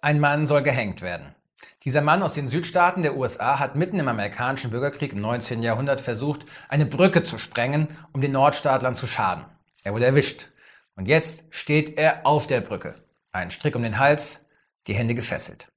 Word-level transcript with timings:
Ein 0.00 0.20
Mann 0.20 0.46
soll 0.46 0.62
gehängt 0.62 1.02
werden. 1.02 1.34
Dieser 1.84 2.02
Mann 2.02 2.22
aus 2.22 2.34
den 2.34 2.46
Südstaaten 2.46 3.02
der 3.02 3.16
USA 3.16 3.58
hat 3.58 3.74
mitten 3.74 3.98
im 3.98 4.06
amerikanischen 4.06 4.70
Bürgerkrieg 4.70 5.12
im 5.12 5.20
19. 5.20 5.62
Jahrhundert 5.62 6.00
versucht, 6.00 6.46
eine 6.68 6.86
Brücke 6.86 7.22
zu 7.22 7.36
sprengen, 7.36 7.88
um 8.12 8.20
den 8.20 8.32
Nordstaatlern 8.32 8.94
zu 8.94 9.08
schaden. 9.08 9.44
Er 9.82 9.92
wurde 9.92 10.06
erwischt. 10.06 10.50
Und 10.94 11.08
jetzt 11.08 11.44
steht 11.50 11.98
er 11.98 12.26
auf 12.26 12.46
der 12.46 12.60
Brücke. 12.60 12.94
Ein 13.32 13.50
Strick 13.50 13.74
um 13.74 13.82
den 13.82 13.98
Hals, 13.98 14.40
die 14.86 14.94
Hände 14.94 15.14
gefesselt. 15.14 15.72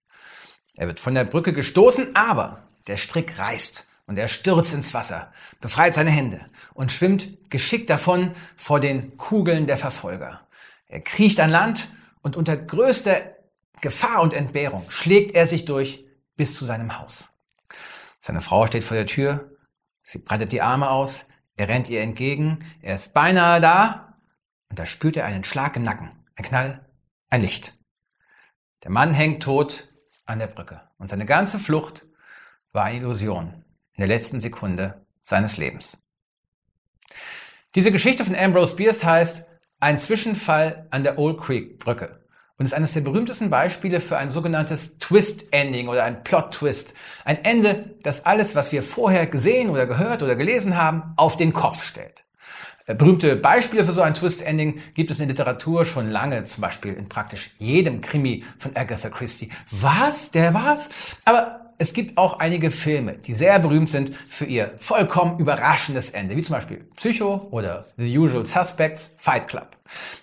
Er 0.75 0.87
wird 0.87 0.99
von 0.99 1.15
der 1.15 1.25
Brücke 1.25 1.53
gestoßen, 1.53 2.15
aber 2.15 2.63
der 2.87 2.97
Strick 2.97 3.39
reißt 3.39 3.87
und 4.05 4.17
er 4.17 4.27
stürzt 4.27 4.73
ins 4.73 4.93
Wasser, 4.93 5.31
befreit 5.61 5.93
seine 5.93 6.11
Hände 6.11 6.45
und 6.73 6.91
schwimmt 6.91 7.49
geschickt 7.49 7.89
davon 7.89 8.33
vor 8.55 8.79
den 8.79 9.17
Kugeln 9.17 9.65
der 9.65 9.77
Verfolger. 9.77 10.41
Er 10.87 11.01
kriecht 11.01 11.39
an 11.39 11.49
Land 11.49 11.89
und 12.21 12.35
unter 12.35 12.57
größter 12.57 13.30
Gefahr 13.81 14.21
und 14.21 14.33
Entbehrung 14.33 14.89
schlägt 14.89 15.35
er 15.35 15.47
sich 15.47 15.65
durch 15.65 16.05
bis 16.37 16.55
zu 16.55 16.65
seinem 16.65 16.99
Haus. 16.99 17.29
Seine 18.19 18.41
Frau 18.41 18.67
steht 18.67 18.83
vor 18.83 18.95
der 18.95 19.07
Tür, 19.07 19.57
sie 20.01 20.19
breitet 20.19 20.51
die 20.51 20.61
Arme 20.61 20.89
aus, 20.89 21.25
er 21.57 21.67
rennt 21.67 21.89
ihr 21.89 22.01
entgegen, 22.01 22.59
er 22.81 22.95
ist 22.95 23.13
beinahe 23.13 23.59
da 23.59 24.17
und 24.69 24.77
da 24.77 24.85
spürt 24.85 25.17
er 25.17 25.25
einen 25.25 25.43
Schlag 25.43 25.75
im 25.75 25.83
Nacken, 25.83 26.11
ein 26.35 26.45
Knall, 26.45 26.85
ein 27.29 27.41
Licht. 27.41 27.77
Der 28.83 28.91
Mann 28.91 29.13
hängt 29.13 29.43
tot 29.43 29.87
an 30.25 30.39
der 30.39 30.47
Brücke 30.47 30.81
und 30.97 31.09
seine 31.09 31.25
ganze 31.25 31.59
Flucht 31.59 32.05
war 32.71 32.85
eine 32.85 32.97
Illusion 32.97 33.65
in 33.93 34.01
der 34.01 34.07
letzten 34.07 34.39
Sekunde 34.39 35.05
seines 35.21 35.57
Lebens. 35.57 36.03
Diese 37.73 37.91
Geschichte 37.91 38.25
von 38.25 38.35
Ambrose 38.35 38.75
Bierce 38.75 39.03
heißt 39.03 39.45
Ein 39.79 39.97
Zwischenfall 39.97 40.87
an 40.91 41.03
der 41.03 41.17
Old 41.17 41.39
Creek 41.39 41.79
Brücke 41.79 42.20
und 42.61 42.65
ist 42.65 42.75
eines 42.75 42.93
der 42.93 43.01
berühmtesten 43.01 43.49
Beispiele 43.49 43.99
für 43.99 44.19
ein 44.19 44.29
sogenanntes 44.29 44.99
Twist-Ending 44.99 45.87
oder 45.87 46.03
ein 46.03 46.23
Plot-Twist. 46.23 46.93
Ein 47.25 47.43
Ende, 47.43 47.85
das 48.03 48.27
alles, 48.27 48.53
was 48.53 48.71
wir 48.71 48.83
vorher 48.83 49.25
gesehen 49.25 49.71
oder 49.71 49.87
gehört 49.87 50.21
oder 50.21 50.35
gelesen 50.35 50.77
haben, 50.77 51.01
auf 51.15 51.37
den 51.37 51.53
Kopf 51.53 51.83
stellt. 51.83 52.23
Äh, 52.85 52.93
berühmte 52.93 53.35
Beispiele 53.35 53.83
für 53.83 53.93
so 53.93 54.01
ein 54.01 54.13
Twist-Ending 54.13 54.79
gibt 54.93 55.09
es 55.09 55.19
in 55.19 55.27
der 55.27 55.29
Literatur 55.29 55.85
schon 55.85 56.07
lange, 56.07 56.45
zum 56.45 56.61
Beispiel 56.61 56.93
in 56.93 57.09
praktisch 57.09 57.49
jedem 57.57 57.99
Krimi 57.99 58.43
von 58.59 58.75
Agatha 58.75 59.09
Christie. 59.09 59.49
Was? 59.71 60.29
Der 60.29 60.53
war's? 60.53 60.89
Aber 61.25 61.70
es 61.81 61.93
gibt 61.93 62.15
auch 62.19 62.37
einige 62.37 62.69
Filme, 62.69 63.13
die 63.13 63.33
sehr 63.33 63.57
berühmt 63.57 63.89
sind 63.89 64.11
für 64.27 64.45
ihr 64.45 64.75
vollkommen 64.79 65.39
überraschendes 65.39 66.11
Ende, 66.11 66.37
wie 66.37 66.43
zum 66.43 66.53
Beispiel 66.53 66.85
Psycho 66.95 67.47
oder 67.49 67.87
The 67.97 68.19
Usual 68.19 68.45
Suspects, 68.45 69.15
Fight 69.17 69.47
Club. 69.47 69.75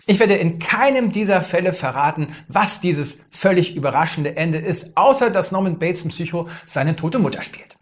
Ich 0.07 0.21
werde 0.21 0.35
in 0.35 0.61
keinem 0.61 1.11
dieser 1.11 1.43
Fälle 1.43 1.73
verraten, 1.73 2.29
was 2.47 2.81
dieses 2.81 3.19
völlig 3.31 3.75
überraschende 3.75 4.37
Ende 4.37 4.59
ist, 4.59 4.97
außer 4.97 5.31
dass 5.31 5.51
Norman 5.51 5.81
Bates 5.81 6.03
in 6.03 6.11
Psycho 6.11 6.47
seine 6.65 6.95
tote 6.95 7.19
Mutter 7.19 7.43
spielt. 7.43 7.78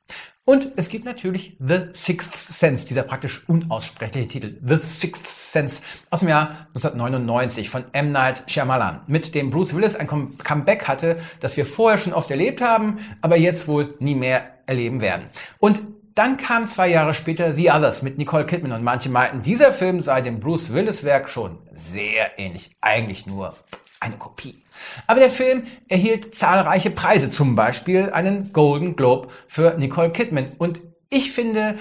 Und 0.48 0.68
es 0.76 0.88
gibt 0.88 1.04
natürlich 1.04 1.56
The 1.58 1.88
Sixth 1.90 2.36
Sense, 2.36 2.86
dieser 2.86 3.02
praktisch 3.02 3.48
unaussprechliche 3.48 4.28
Titel. 4.28 4.60
The 4.64 4.78
Sixth 4.78 5.26
Sense 5.26 5.82
aus 6.08 6.20
dem 6.20 6.28
Jahr 6.28 6.68
1999 6.68 7.68
von 7.68 7.84
M. 7.90 8.12
Night 8.12 8.44
Shyamalan, 8.46 9.00
mit 9.08 9.34
dem 9.34 9.50
Bruce 9.50 9.74
Willis 9.74 9.96
ein 9.96 10.06
Comeback 10.06 10.86
hatte, 10.86 11.16
das 11.40 11.56
wir 11.56 11.66
vorher 11.66 11.98
schon 11.98 12.12
oft 12.12 12.30
erlebt 12.30 12.60
haben, 12.60 12.98
aber 13.22 13.36
jetzt 13.36 13.66
wohl 13.66 13.96
nie 13.98 14.14
mehr 14.14 14.52
erleben 14.66 15.00
werden. 15.00 15.26
Und 15.58 15.82
dann 16.14 16.36
kam 16.36 16.68
zwei 16.68 16.90
Jahre 16.90 17.12
später 17.12 17.52
The 17.52 17.72
Others 17.72 18.02
mit 18.02 18.16
Nicole 18.16 18.46
Kidman 18.46 18.70
und 18.70 18.84
manche 18.84 19.08
meinten, 19.08 19.42
dieser 19.42 19.72
Film 19.72 20.00
sei 20.00 20.20
dem 20.20 20.38
Bruce 20.38 20.72
Willis 20.72 21.02
Werk 21.02 21.28
schon 21.28 21.58
sehr 21.72 22.38
ähnlich. 22.38 22.70
Eigentlich 22.80 23.26
nur 23.26 23.56
eine 24.06 24.16
Kopie. 24.16 24.62
Aber 25.06 25.20
der 25.20 25.30
Film 25.30 25.64
erhielt 25.88 26.34
zahlreiche 26.34 26.90
Preise, 26.90 27.30
zum 27.30 27.54
Beispiel 27.54 28.10
einen 28.10 28.52
Golden 28.52 28.96
Globe 28.96 29.28
für 29.48 29.76
Nicole 29.78 30.10
Kidman. 30.10 30.52
Und 30.58 30.80
ich 31.10 31.32
finde, 31.32 31.76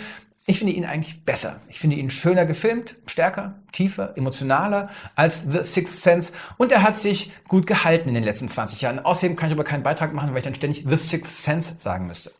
ich 0.45 0.59
finde 0.59 0.73
ihn 0.73 0.85
eigentlich 0.85 1.23
besser. 1.25 1.59
Ich 1.67 1.79
finde 1.79 1.95
ihn 1.95 2.09
schöner 2.09 2.45
gefilmt, 2.45 2.95
stärker, 3.07 3.55
tiefer, 3.72 4.16
emotionaler 4.16 4.89
als 5.16 5.41
The 5.51 5.63
Sixth 5.63 6.01
Sense. 6.01 6.33
Und 6.57 6.72
er 6.72 6.83
hat 6.83 6.97
sich 6.97 7.31
gut 7.47 7.66
gehalten 7.66 8.09
in 8.09 8.16
den 8.16 8.23
letzten 8.23 8.47
20 8.47 8.81
Jahren. 8.81 8.99
Außerdem 8.99 9.35
kann 9.35 9.47
ich 9.47 9.53
aber 9.53 9.63
keinen 9.63 9.83
Beitrag 9.83 10.13
machen, 10.13 10.31
weil 10.31 10.38
ich 10.38 10.44
dann 10.44 10.55
ständig 10.55 10.85
The 10.88 10.97
Sixth 10.97 11.44
Sense 11.44 11.75
sagen 11.78 12.07
müsste. 12.07 12.31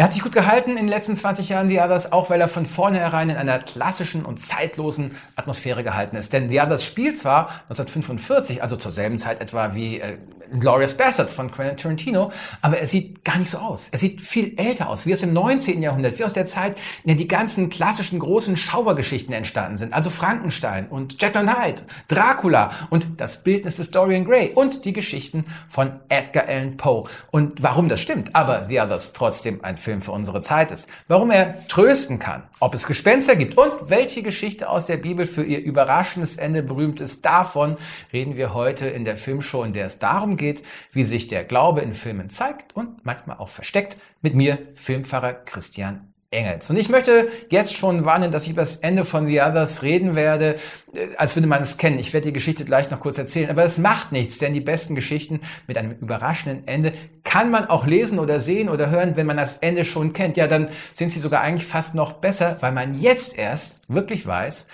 Er 0.00 0.04
hat 0.04 0.12
sich 0.12 0.22
gut 0.22 0.30
gehalten 0.30 0.70
in 0.70 0.76
den 0.76 0.86
letzten 0.86 1.16
20 1.16 1.48
Jahren, 1.48 1.68
The 1.68 1.80
Others, 1.80 2.12
auch 2.12 2.30
weil 2.30 2.40
er 2.40 2.46
von 2.46 2.66
vornherein 2.66 3.30
in 3.30 3.36
einer 3.36 3.58
klassischen 3.58 4.24
und 4.24 4.38
zeitlosen 4.38 5.16
Atmosphäre 5.34 5.82
gehalten 5.82 6.14
ist. 6.14 6.32
Denn 6.32 6.48
The 6.48 6.60
Others 6.60 6.84
spielt 6.84 7.18
zwar 7.18 7.48
1945, 7.62 8.62
also 8.62 8.76
zur 8.76 8.92
selben 8.92 9.18
Zeit 9.18 9.40
etwa 9.40 9.74
wie 9.74 9.98
äh, 9.98 10.18
Glorious 10.56 10.96
Bastards 10.96 11.32
von 11.32 11.50
Quentin 11.50 11.76
Tarantino, 11.76 12.30
aber 12.62 12.78
er 12.78 12.86
sieht 12.86 13.24
gar 13.24 13.38
nicht 13.38 13.50
so 13.50 13.58
aus. 13.58 13.88
Er 13.90 13.98
sieht 13.98 14.22
viel 14.22 14.54
älter 14.56 14.88
aus, 14.88 15.04
wie 15.04 15.12
aus 15.12 15.20
dem 15.20 15.32
19. 15.32 15.82
Jahrhundert, 15.82 16.18
wie 16.18 16.24
aus 16.24 16.32
der 16.32 16.46
Zeit, 16.46 16.78
in 17.02 17.08
der 17.08 17.16
die 17.16 17.28
ganzen 17.28 17.68
klassischen 17.68 18.20
großen 18.20 18.56
Schauergeschichten 18.56 19.34
entstanden 19.34 19.76
sind. 19.76 19.92
Also 19.92 20.10
Frankenstein 20.10 20.88
und 20.88 21.20
Jack 21.20 21.32
Knight, 21.32 21.82
Dracula 22.06 22.70
und 22.88 23.06
das 23.16 23.42
Bildnis 23.42 23.76
des 23.76 23.90
Dorian 23.90 24.24
Gray 24.24 24.52
und 24.54 24.84
die 24.84 24.92
Geschichten 24.92 25.44
von 25.68 26.00
Edgar 26.08 26.46
Allan 26.46 26.76
Poe. 26.76 27.04
Und 27.30 27.62
warum 27.62 27.88
das 27.88 28.00
stimmt, 28.00 28.34
aber 28.34 28.66
The 28.68 28.80
Others 28.80 29.12
trotzdem 29.12 29.62
ein 29.64 29.76
Film 29.76 29.87
für 30.00 30.12
unsere 30.12 30.40
Zeit 30.40 30.70
ist, 30.72 30.88
warum 31.08 31.30
er 31.30 31.66
trösten 31.68 32.18
kann, 32.18 32.44
ob 32.60 32.74
es 32.74 32.86
Gespenster 32.86 33.36
gibt 33.36 33.56
und 33.56 33.90
welche 33.90 34.22
Geschichte 34.22 34.68
aus 34.68 34.86
der 34.86 34.98
Bibel 34.98 35.26
für 35.26 35.44
ihr 35.44 35.60
überraschendes 35.60 36.36
Ende 36.36 36.62
berühmt 36.62 37.00
ist, 37.00 37.24
davon 37.24 37.76
reden 38.12 38.36
wir 38.36 38.54
heute 38.54 38.86
in 38.86 39.04
der 39.04 39.16
Filmshow, 39.16 39.64
in 39.64 39.72
der 39.72 39.86
es 39.86 39.98
darum 39.98 40.36
geht, 40.36 40.62
wie 40.92 41.04
sich 41.04 41.26
der 41.26 41.44
Glaube 41.44 41.80
in 41.80 41.94
Filmen 41.94 42.30
zeigt 42.30 42.76
und 42.76 43.04
manchmal 43.04 43.38
auch 43.38 43.48
versteckt, 43.48 43.96
mit 44.20 44.34
mir, 44.34 44.58
Filmfahrer 44.74 45.32
Christian 45.32 46.07
Engels. 46.30 46.68
Und 46.68 46.76
ich 46.76 46.90
möchte 46.90 47.28
jetzt 47.48 47.74
schon 47.74 48.04
warnen, 48.04 48.30
dass 48.30 48.44
ich 48.44 48.50
über 48.50 48.60
das 48.60 48.76
Ende 48.76 49.06
von 49.06 49.26
The 49.26 49.40
Others 49.40 49.82
reden 49.82 50.14
werde, 50.14 50.56
äh, 50.92 51.14
als 51.16 51.34
würde 51.36 51.48
man 51.48 51.62
es 51.62 51.78
kennen. 51.78 51.98
Ich 51.98 52.12
werde 52.12 52.26
die 52.26 52.34
Geschichte 52.34 52.66
gleich 52.66 52.90
noch 52.90 53.00
kurz 53.00 53.16
erzählen, 53.16 53.48
aber 53.48 53.64
es 53.64 53.78
macht 53.78 54.12
nichts, 54.12 54.36
denn 54.36 54.52
die 54.52 54.60
besten 54.60 54.94
Geschichten 54.94 55.40
mit 55.66 55.78
einem 55.78 55.92
überraschenden 55.92 56.68
Ende 56.68 56.92
kann 57.24 57.50
man 57.50 57.64
auch 57.66 57.86
lesen 57.86 58.18
oder 58.18 58.40
sehen 58.40 58.68
oder 58.68 58.90
hören, 58.90 59.16
wenn 59.16 59.26
man 59.26 59.38
das 59.38 59.56
Ende 59.56 59.86
schon 59.86 60.12
kennt. 60.12 60.36
Ja, 60.36 60.46
dann 60.46 60.68
sind 60.92 61.10
sie 61.10 61.18
sogar 61.20 61.40
eigentlich 61.40 61.66
fast 61.66 61.94
noch 61.94 62.12
besser, 62.12 62.58
weil 62.60 62.72
man 62.72 62.92
jetzt 62.92 63.38
erst 63.38 63.78
wirklich 63.88 64.26
weiß, 64.26 64.66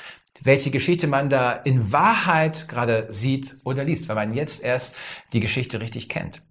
welche 0.42 0.72
Geschichte 0.72 1.06
man 1.06 1.30
da 1.30 1.52
in 1.52 1.92
Wahrheit 1.92 2.66
gerade 2.66 3.06
sieht 3.10 3.58
oder 3.62 3.84
liest, 3.84 4.08
weil 4.08 4.16
man 4.16 4.34
jetzt 4.34 4.62
erst 4.64 4.96
die 5.32 5.40
Geschichte 5.40 5.80
richtig 5.80 6.08
kennt. 6.08 6.42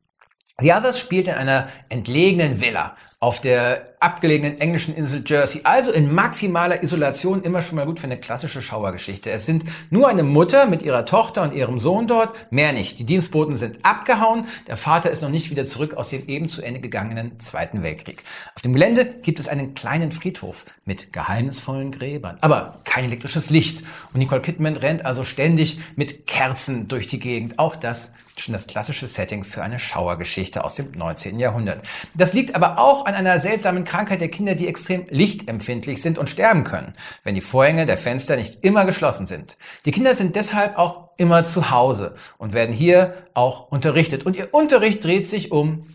The 0.60 0.72
Others 0.72 1.00
spielt 1.00 1.28
in 1.28 1.34
einer 1.34 1.68
entlegenen 1.90 2.62
Villa 2.62 2.96
auf 3.24 3.40
der 3.40 3.94
abgelegenen 4.02 4.60
englischen 4.60 4.94
Insel 4.94 5.24
Jersey, 5.26 5.62
also 5.64 5.94
in 5.94 6.14
maximaler 6.14 6.84
Isolation, 6.84 7.42
immer 7.42 7.62
schon 7.62 7.78
mal 7.78 7.86
gut 7.86 8.02
für 8.02 8.08
eine 8.08 8.20
klassische 8.20 8.62
Schauergeschichte. 8.62 9.32
Es 9.32 9.46
sind 9.46 9.64
nur 9.90 10.10
eine 10.10 10.24
Mutter 10.24 10.66
mit 10.66 10.82
ihrer 10.82 11.06
Tochter 11.06 11.42
und 11.42 11.54
ihrem 11.54 11.80
Sohn 11.80 12.06
dort, 12.06 12.36
mehr 12.52 12.74
nicht. 12.74 13.00
Die 13.00 13.06
Dienstboten 13.06 13.56
sind 13.56 13.80
abgehauen, 13.84 14.46
der 14.68 14.76
Vater 14.76 15.10
ist 15.10 15.22
noch 15.22 15.30
nicht 15.30 15.52
wieder 15.52 15.64
zurück 15.64 15.94
aus 15.94 16.10
dem 16.10 16.28
eben 16.28 16.50
zu 16.50 16.62
Ende 16.62 16.82
gegangenen 16.82 17.40
Zweiten 17.40 17.82
Weltkrieg. 17.82 18.22
Auf 18.56 18.62
dem 18.62 18.74
Gelände 18.74 19.06
gibt 19.06 19.40
es 19.40 19.48
einen 19.48 19.74
kleinen 19.74 20.12
Friedhof 20.12 20.66
mit 20.84 21.14
geheimnisvollen 21.14 21.92
Gräbern, 21.92 22.40
aber 22.42 22.82
kein 22.84 23.06
elektrisches 23.06 23.50
Licht. 23.50 23.84
Und 24.12 24.20
Nicole 24.20 24.42
Kidman 24.42 24.76
rennt 24.76 25.06
also 25.06 25.24
ständig 25.24 25.80
mit 25.96 26.28
Kerzen 26.28 26.90
durch 26.90 27.08
die 27.08 27.20
Gegend. 27.20 27.58
Auch 27.58 27.78
das 27.78 28.12
schon 28.38 28.54
das 28.54 28.68
klassische 28.68 29.08
Setting 29.08 29.44
für 29.44 29.62
eine 29.62 29.80
Schauergeschichte 29.80 30.64
aus 30.64 30.76
dem 30.76 30.92
19. 30.92 31.40
Jahrhundert. 31.40 31.86
Das 32.16 32.34
liegt 32.34 32.56
aber 32.56 32.80
auch 32.80 33.06
an 33.06 33.13
an 33.14 33.26
einer 33.26 33.40
seltsamen 33.40 33.84
Krankheit 33.84 34.22
der 34.22 34.30
Kinder, 34.30 34.56
die 34.56 34.68
extrem 34.68 35.06
lichtempfindlich 35.10 36.02
sind 36.02 36.18
und 36.18 36.30
sterben 36.30 36.64
können, 36.64 36.94
wenn 37.24 37.36
die 37.36 37.42
Vorhänge 37.42 37.86
der 37.86 37.98
Fenster 37.98 38.36
nicht 38.36 38.64
immer 38.64 38.86
geschlossen 38.86 39.26
sind. 39.26 39.58
Die 39.86 39.92
Kinder 39.92 40.16
sind 40.16 40.36
deshalb 40.36 40.78
auch 40.78 41.10
immer 41.18 41.44
zu 41.44 41.70
Hause 41.70 42.16
und 42.38 42.54
werden 42.54 42.74
hier 42.74 43.14
auch 43.34 43.72
unterrichtet. 43.72 44.26
Und 44.26 44.36
ihr 44.36 44.54
Unterricht 44.54 45.04
dreht 45.04 45.28
sich 45.28 45.52
um 45.52 45.88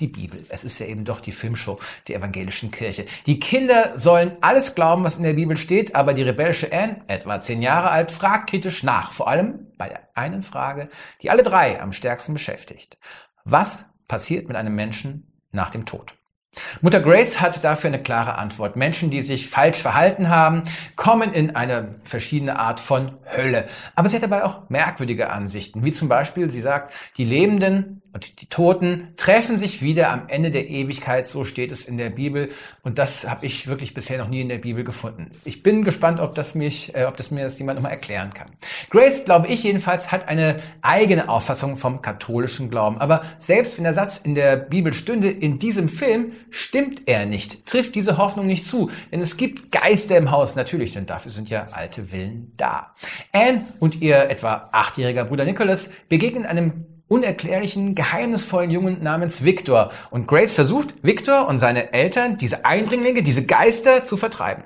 die 0.00 0.06
Bibel. 0.06 0.44
Es 0.48 0.64
ist 0.64 0.78
ja 0.78 0.86
eben 0.86 1.04
doch 1.04 1.20
die 1.20 1.32
Filmshow 1.32 1.78
der 2.08 2.16
evangelischen 2.16 2.70
Kirche. 2.70 3.04
Die 3.26 3.38
Kinder 3.38 3.98
sollen 3.98 4.36
alles 4.40 4.74
glauben, 4.74 5.04
was 5.04 5.18
in 5.18 5.24
der 5.24 5.34
Bibel 5.34 5.56
steht, 5.56 5.94
aber 5.94 6.14
die 6.14 6.22
rebellische 6.22 6.72
Anne, 6.72 7.02
etwa 7.06 7.38
zehn 7.40 7.62
Jahre 7.62 7.90
alt, 7.90 8.10
fragt 8.10 8.50
kritisch 8.50 8.82
nach. 8.82 9.12
Vor 9.12 9.28
allem 9.28 9.66
bei 9.76 9.88
der 9.88 10.08
einen 10.14 10.42
Frage, 10.42 10.88
die 11.22 11.30
alle 11.30 11.42
drei 11.42 11.80
am 11.80 11.92
stärksten 11.92 12.32
beschäftigt. 12.32 12.98
Was 13.44 13.86
passiert 14.08 14.48
mit 14.48 14.56
einem 14.56 14.74
Menschen 14.74 15.40
nach 15.52 15.70
dem 15.70 15.84
Tod? 15.84 16.14
Mutter 16.80 17.00
Grace 17.00 17.40
hat 17.40 17.62
dafür 17.62 17.88
eine 17.88 18.02
klare 18.02 18.36
Antwort. 18.36 18.74
Menschen, 18.74 19.10
die 19.10 19.22
sich 19.22 19.48
falsch 19.48 19.82
verhalten 19.82 20.28
haben, 20.28 20.64
kommen 20.96 21.32
in 21.32 21.54
eine 21.54 22.00
verschiedene 22.02 22.58
Art 22.58 22.80
von 22.80 23.18
Hölle. 23.24 23.68
Aber 23.94 24.08
sie 24.08 24.16
hat 24.16 24.24
dabei 24.24 24.44
auch 24.44 24.68
merkwürdige 24.68 25.30
Ansichten, 25.30 25.84
wie 25.84 25.92
zum 25.92 26.08
Beispiel, 26.08 26.50
sie 26.50 26.60
sagt, 26.60 26.92
die 27.18 27.24
Lebenden 27.24 28.02
und 28.12 28.40
die 28.40 28.46
Toten 28.46 29.14
treffen 29.16 29.56
sich 29.56 29.82
wieder 29.82 30.10
am 30.10 30.24
Ende 30.26 30.50
der 30.50 30.68
Ewigkeit, 30.68 31.28
so 31.28 31.44
steht 31.44 31.70
es 31.70 31.84
in 31.84 31.96
der 31.96 32.10
Bibel. 32.10 32.50
Und 32.82 32.98
das 32.98 33.28
habe 33.28 33.46
ich 33.46 33.68
wirklich 33.68 33.94
bisher 33.94 34.18
noch 34.18 34.28
nie 34.28 34.40
in 34.40 34.48
der 34.48 34.58
Bibel 34.58 34.82
gefunden. 34.82 35.30
Ich 35.44 35.62
bin 35.62 35.84
gespannt, 35.84 36.18
ob 36.18 36.34
das, 36.34 36.56
mich, 36.56 36.94
äh, 36.96 37.04
ob 37.04 37.16
das 37.16 37.30
mir 37.30 37.44
das 37.44 37.58
jemand 37.60 37.76
nochmal 37.76 37.92
erklären 37.92 38.30
kann. 38.34 38.50
Grace, 38.90 39.24
glaube 39.24 39.46
ich 39.46 39.62
jedenfalls, 39.62 40.10
hat 40.10 40.28
eine 40.28 40.60
eigene 40.82 41.28
Auffassung 41.28 41.76
vom 41.76 42.02
katholischen 42.02 42.68
Glauben. 42.68 42.98
Aber 42.98 43.22
selbst 43.38 43.76
wenn 43.76 43.84
der 43.84 43.94
Satz 43.94 44.18
in 44.18 44.34
der 44.34 44.56
Bibel 44.56 44.92
stünde, 44.92 45.30
in 45.30 45.60
diesem 45.60 45.88
Film 45.88 46.32
stimmt 46.50 47.02
er 47.06 47.26
nicht, 47.26 47.64
trifft 47.66 47.94
diese 47.94 48.18
Hoffnung 48.18 48.46
nicht 48.46 48.64
zu. 48.64 48.90
Denn 49.12 49.20
es 49.20 49.36
gibt 49.36 49.70
Geister 49.70 50.16
im 50.16 50.32
Haus, 50.32 50.56
natürlich, 50.56 50.94
denn 50.94 51.06
dafür 51.06 51.30
sind 51.30 51.48
ja 51.48 51.68
alte 51.70 52.06
Villen 52.06 52.52
da. 52.56 52.92
Anne 53.32 53.66
und 53.78 54.02
ihr 54.02 54.28
etwa 54.30 54.68
achtjähriger 54.72 55.26
Bruder 55.26 55.44
Nicholas 55.44 55.90
begegnen 56.08 56.44
einem 56.44 56.86
unerklärlichen, 57.10 57.94
geheimnisvollen 57.94 58.70
Jungen 58.70 59.02
namens 59.02 59.44
Victor. 59.44 59.90
Und 60.10 60.28
Grace 60.28 60.54
versucht, 60.54 60.94
Victor 61.02 61.48
und 61.48 61.58
seine 61.58 61.92
Eltern, 61.92 62.38
diese 62.38 62.64
Eindringlinge, 62.64 63.22
diese 63.22 63.44
Geister 63.44 64.04
zu 64.04 64.16
vertreiben. 64.16 64.62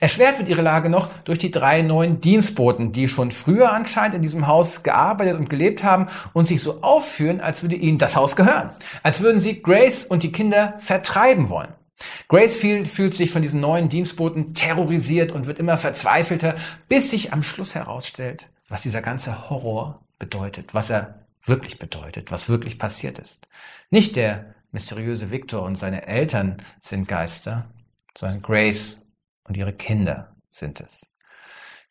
Erschwert 0.00 0.38
wird 0.38 0.48
ihre 0.48 0.62
Lage 0.62 0.88
noch 0.90 1.08
durch 1.24 1.38
die 1.38 1.50
drei 1.50 1.82
neuen 1.82 2.20
Dienstboten, 2.20 2.92
die 2.92 3.08
schon 3.08 3.30
früher 3.30 3.72
anscheinend 3.72 4.16
in 4.16 4.22
diesem 4.22 4.46
Haus 4.46 4.82
gearbeitet 4.82 5.38
und 5.38 5.48
gelebt 5.48 5.82
haben 5.82 6.06
und 6.32 6.46
sich 6.46 6.60
so 6.60 6.82
aufführen, 6.82 7.40
als 7.40 7.62
würde 7.62 7.76
ihnen 7.76 7.98
das 7.98 8.16
Haus 8.16 8.36
gehören. 8.36 8.70
Als 9.02 9.20
würden 9.20 9.40
sie 9.40 9.62
Grace 9.62 10.04
und 10.04 10.22
die 10.22 10.32
Kinder 10.32 10.74
vertreiben 10.78 11.48
wollen. 11.48 11.72
Grace 12.28 12.56
fühlt 12.56 13.14
sich 13.14 13.30
von 13.30 13.42
diesen 13.42 13.60
neuen 13.60 13.88
Dienstboten 13.88 14.54
terrorisiert 14.54 15.32
und 15.32 15.46
wird 15.46 15.58
immer 15.58 15.78
verzweifelter, 15.78 16.56
bis 16.88 17.10
sich 17.10 17.32
am 17.32 17.42
Schluss 17.42 17.74
herausstellt, 17.74 18.48
was 18.68 18.82
dieser 18.82 19.02
ganze 19.02 19.48
Horror 19.48 20.00
bedeutet, 20.18 20.74
was 20.74 20.90
er 20.90 21.25
wirklich 21.48 21.78
bedeutet, 21.78 22.30
was 22.30 22.48
wirklich 22.48 22.78
passiert 22.78 23.18
ist. 23.18 23.48
Nicht 23.90 24.16
der 24.16 24.54
mysteriöse 24.72 25.30
Victor 25.30 25.62
und 25.62 25.76
seine 25.76 26.06
Eltern 26.06 26.56
sind 26.80 27.08
Geister, 27.08 27.70
sondern 28.16 28.42
Grace 28.42 28.98
und 29.44 29.56
ihre 29.56 29.72
Kinder 29.72 30.36
sind 30.48 30.80
es. 30.80 31.10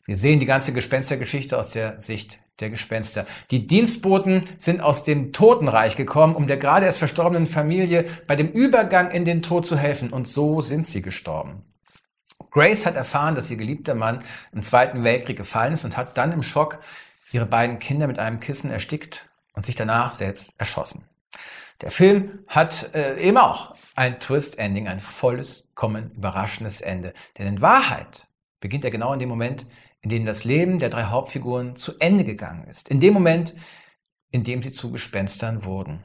Wir 0.06 0.16
sehen 0.16 0.40
die 0.40 0.46
ganze 0.46 0.72
Gespenstergeschichte 0.72 1.58
aus 1.58 1.72
der 1.72 2.00
Sicht 2.00 2.40
der 2.60 2.70
Gespenster. 2.70 3.26
Die 3.52 3.68
Dienstboten 3.68 4.44
sind 4.58 4.82
aus 4.82 5.04
dem 5.04 5.34
Totenreich 5.34 5.96
gekommen, 5.96 6.36
um 6.36 6.48
der 6.48 6.58
gerade 6.58 6.86
erst 6.86 7.00
verstorbenen 7.00 7.48
Familie 7.48 8.06
bei 8.28 8.36
dem 8.36 8.50
Übergang 8.50 9.10
in 9.12 9.26
den 9.26 9.42
Tod 9.42 9.66
zu 9.66 9.78
helfen. 9.78 10.12
Und 10.12 10.28
so 10.28 10.62
sind 10.62 10.86
sie 10.86 11.02
gestorben. 11.02 11.64
Grace 12.52 12.86
hat 12.86 12.96
erfahren, 12.96 13.36
dass 13.36 13.50
ihr 13.50 13.58
geliebter 13.58 13.96
Mann 13.96 14.20
im 14.54 14.62
Zweiten 14.62 15.04
Weltkrieg 15.04 15.38
gefallen 15.38 15.74
ist 15.74 15.84
und 15.84 15.98
hat 15.98 16.18
dann 16.18 16.32
im 16.32 16.44
Schock 16.44 16.80
ihre 17.32 17.46
beiden 17.46 17.80
Kinder 17.80 18.08
mit 18.08 18.20
einem 18.20 18.40
Kissen 18.40 18.70
erstickt 18.70 19.28
und 19.56 19.66
sich 19.66 19.76
danach 19.76 20.12
selbst 20.12 20.54
erschossen. 20.58 21.06
Der 21.82 21.92
Film 21.92 22.40
hat 22.48 22.94
äh, 22.94 23.20
eben 23.20 23.38
auch 23.38 23.76
ein 23.96 24.20
Twist-Ending, 24.20 24.88
ein 24.88 25.00
volles, 25.00 25.66
kommen 25.74 26.12
überraschendes 26.12 26.82
Ende. 26.82 27.14
Denn 27.38 27.48
in 27.48 27.62
Wahrheit 27.62 28.28
beginnt 28.60 28.86
er 28.86 28.92
genau 28.92 29.14
in 29.14 29.20
dem 29.20 29.30
Moment, 29.30 29.66
in 30.02 30.10
dem 30.10 30.26
das 30.26 30.44
Leben 30.44 30.80
der 30.80 30.90
drei 30.90 31.06
Hauptfiguren 31.06 31.76
zu 31.76 31.98
Ende 32.00 32.24
gegangen 32.24 32.66
ist. 32.66 32.90
In 32.90 33.00
dem 33.00 33.14
Moment, 33.14 33.54
in 34.32 34.44
dem 34.44 34.62
sie 34.62 34.72
zu 34.72 34.92
Gespenstern 34.92 35.66
wurden. 35.66 36.04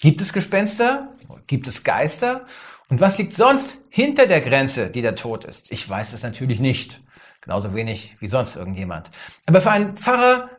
Gibt 0.00 0.20
es 0.20 0.32
Gespenster? 0.32 1.16
Gibt 1.46 1.66
es 1.66 1.84
Geister? 1.84 2.44
Und 2.88 3.00
was 3.00 3.16
liegt 3.16 3.32
sonst 3.32 3.78
hinter 3.88 4.26
der 4.26 4.40
Grenze, 4.40 4.90
die 4.90 5.02
der 5.02 5.14
Tod 5.14 5.44
ist? 5.44 5.72
Ich 5.72 5.88
weiß 5.88 6.12
es 6.12 6.22
natürlich 6.22 6.60
nicht. 6.60 7.00
Genauso 7.40 7.74
wenig 7.74 8.16
wie 8.20 8.26
sonst 8.26 8.56
irgendjemand. 8.56 9.10
Aber 9.46 9.60
für 9.60 9.70
einen 9.70 9.96
Pfarrer 9.96 10.50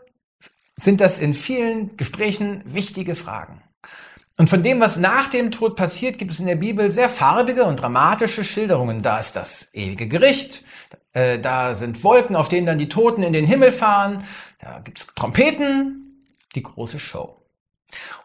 sind 0.77 1.01
das 1.01 1.19
in 1.19 1.33
vielen 1.33 1.97
Gesprächen 1.97 2.61
wichtige 2.65 3.15
Fragen. 3.15 3.61
Und 4.37 4.49
von 4.49 4.63
dem, 4.63 4.81
was 4.81 4.97
nach 4.97 5.29
dem 5.29 5.49
Tod 5.49 5.77
passiert, 5.77 6.17
gibt 6.17 6.31
es 6.31 6.41
in 6.41 6.45
der 6.45 6.57
Bibel 6.57 6.91
sehr 6.91 7.07
farbige 7.07 7.63
und 7.63 7.77
dramatische 7.77 8.43
Schilderungen. 8.43 9.01
Da 9.01 9.17
ist 9.17 9.37
das 9.37 9.69
ewige 9.71 10.07
Gericht, 10.07 10.65
äh, 11.13 11.39
da 11.39 11.73
sind 11.73 12.03
Wolken, 12.03 12.35
auf 12.35 12.49
denen 12.49 12.67
dann 12.67 12.77
die 12.77 12.89
Toten 12.89 13.23
in 13.23 13.31
den 13.31 13.47
Himmel 13.47 13.71
fahren, 13.71 14.23
da 14.59 14.79
gibt 14.79 14.99
es 14.99 15.07
Trompeten, 15.07 16.27
die 16.53 16.63
große 16.63 16.99
Show. 16.99 17.41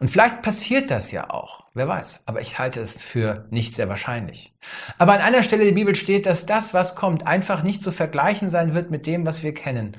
Und 0.01 0.11
vielleicht 0.11 0.43
passiert 0.43 0.91
das 0.91 1.13
ja 1.13 1.31
auch, 1.31 1.67
wer 1.75 1.87
weiß, 1.87 2.23
aber 2.27 2.41
ich 2.41 2.59
halte 2.59 2.81
es 2.81 3.01
für 3.01 3.47
nicht 3.51 3.75
sehr 3.75 3.89
wahrscheinlich. 3.89 4.53
Aber 4.99 5.13
an 5.13 5.21
einer 5.21 5.45
Stelle 5.45 5.65
der 5.65 5.73
Bibel 5.73 5.95
steht, 5.95 6.27
dass 6.27 6.47
das, 6.47 6.75
was 6.75 6.97
kommt, 6.97 7.27
einfach 7.27 7.63
nicht 7.63 7.83
zu 7.83 7.93
vergleichen 7.93 8.49
sein 8.49 8.75
wird 8.75 8.91
mit 8.91 9.07
dem, 9.07 9.27
was 9.27 9.45
wir 9.45 9.55
kennen. 9.55 9.93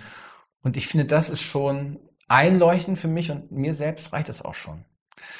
Und 0.61 0.75
ich 0.75 0.87
finde, 0.87 1.05
das 1.05 1.29
ist 1.29 1.41
schon 1.41 1.99
einleuchtend 2.31 2.97
für 2.97 3.07
mich 3.07 3.29
und 3.29 3.51
mir 3.51 3.73
selbst 3.73 4.13
reicht 4.13 4.29
es 4.29 4.41
auch 4.41 4.53
schon. 4.53 4.85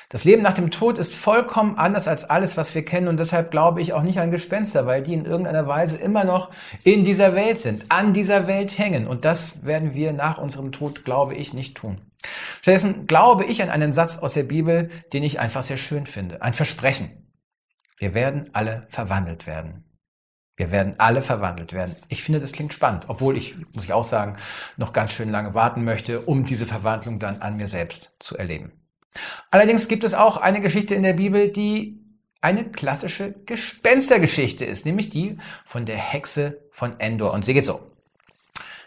Das 0.09 0.25
Leben 0.25 0.43
nach 0.43 0.53
dem 0.53 0.69
Tod 0.69 0.97
ist 0.99 1.15
vollkommen 1.15 1.77
anders 1.77 2.07
als 2.07 2.29
alles, 2.29 2.57
was 2.57 2.75
wir 2.75 2.85
kennen 2.85 3.07
und 3.07 3.19
deshalb 3.19 3.49
glaube 3.49 3.81
ich 3.81 3.93
auch 3.93 4.03
nicht 4.03 4.19
an 4.19 4.29
Gespenster, 4.29 4.85
weil 4.85 5.01
die 5.01 5.13
in 5.13 5.25
irgendeiner 5.25 5.67
Weise 5.67 5.97
immer 5.97 6.23
noch 6.23 6.51
in 6.83 7.03
dieser 7.03 7.33
Welt 7.33 7.57
sind, 7.57 7.85
an 7.89 8.13
dieser 8.13 8.45
Welt 8.45 8.77
hängen 8.77 9.07
und 9.07 9.25
das 9.25 9.65
werden 9.65 9.95
wir 9.95 10.13
nach 10.13 10.37
unserem 10.37 10.71
Tod, 10.71 11.03
glaube 11.05 11.33
ich, 11.33 11.53
nicht 11.53 11.77
tun. 11.77 12.01
Stattdessen 12.61 13.07
glaube 13.07 13.45
ich 13.45 13.63
an 13.63 13.69
einen 13.69 13.93
Satz 13.93 14.17
aus 14.17 14.33
der 14.33 14.43
Bibel, 14.43 14.89
den 15.13 15.23
ich 15.23 15.39
einfach 15.39 15.63
sehr 15.63 15.77
schön 15.77 16.05
finde, 16.05 16.41
ein 16.41 16.53
Versprechen. 16.53 17.09
Wir 17.97 18.13
werden 18.13 18.49
alle 18.53 18.85
verwandelt 18.89 19.47
werden. 19.47 19.90
Wir 20.61 20.69
werden 20.69 20.93
alle 20.99 21.23
verwandelt 21.23 21.73
werden. 21.73 21.95
Ich 22.07 22.21
finde, 22.21 22.39
das 22.39 22.51
klingt 22.51 22.71
spannend, 22.71 23.05
obwohl 23.07 23.35
ich, 23.35 23.55
muss 23.73 23.83
ich 23.83 23.93
auch 23.93 24.03
sagen, 24.03 24.37
noch 24.77 24.93
ganz 24.93 25.11
schön 25.11 25.31
lange 25.31 25.55
warten 25.55 25.83
möchte, 25.83 26.21
um 26.21 26.45
diese 26.45 26.67
Verwandlung 26.67 27.17
dann 27.17 27.41
an 27.41 27.57
mir 27.57 27.65
selbst 27.65 28.13
zu 28.19 28.37
erleben. 28.37 28.71
Allerdings 29.49 29.87
gibt 29.87 30.03
es 30.03 30.13
auch 30.13 30.37
eine 30.37 30.61
Geschichte 30.61 30.93
in 30.93 31.01
der 31.01 31.13
Bibel, 31.13 31.49
die 31.49 31.99
eine 32.41 32.65
klassische 32.65 33.31
Gespenstergeschichte 33.31 34.63
ist, 34.63 34.85
nämlich 34.85 35.09
die 35.09 35.39
von 35.65 35.87
der 35.87 35.97
Hexe 35.97 36.69
von 36.71 36.99
Endor. 36.99 37.33
Und 37.33 37.43
sie 37.43 37.55
geht 37.55 37.65
so. 37.65 37.90